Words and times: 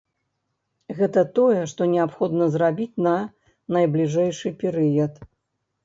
Гэта 1.01 1.23
тое, 1.41 1.59
што 1.75 1.81
неабходна 1.93 2.49
зрабіць 2.57 2.99
на 3.09 3.15
найбліжэйшы 3.79 4.47
перыяд. 4.65 5.13